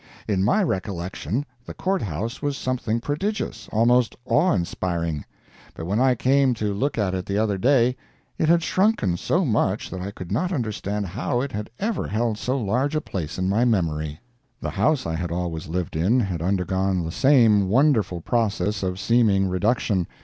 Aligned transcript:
In 0.27 0.43
my 0.43 0.63
recollection, 0.63 1.45
the 1.63 1.75
Court 1.75 2.01
House 2.01 2.41
was 2.41 2.57
something 2.57 2.99
prodigious—almost 3.01 4.15
awe 4.25 4.51
inspiring; 4.51 5.25
but 5.75 5.85
when 5.85 5.99
I 5.99 6.15
came 6.15 6.55
to 6.55 6.73
look 6.73 6.97
at 6.97 7.13
it 7.13 7.27
the 7.27 7.37
other 7.37 7.59
day, 7.59 7.95
it 8.39 8.49
had 8.49 8.63
shrunken 8.63 9.15
so 9.15 9.45
much 9.45 9.91
that 9.91 10.01
I 10.01 10.09
could 10.09 10.31
not 10.31 10.51
understand 10.51 11.05
how 11.05 11.41
it 11.41 11.51
had 11.51 11.69
ever 11.77 12.07
held 12.07 12.39
so 12.39 12.57
large 12.59 12.95
a 12.95 12.99
place 13.01 13.37
in 13.37 13.47
my 13.47 13.63
memory. 13.63 14.19
The 14.59 14.71
house 14.71 15.05
I 15.05 15.13
had 15.13 15.31
always 15.31 15.67
lived 15.67 15.95
in 15.95 16.19
had 16.19 16.41
undergone 16.41 17.05
the 17.05 17.11
same 17.11 17.69
wonderful 17.69 18.21
process 18.21 18.81
of 18.81 18.99
seeming 18.99 19.49
reduction. 19.49 20.07